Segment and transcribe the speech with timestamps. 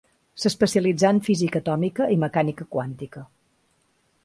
[0.43, 3.27] S'especialitzà en física atòmica i mecànica quàntica.